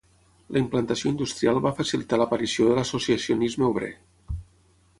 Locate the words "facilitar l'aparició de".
1.81-2.79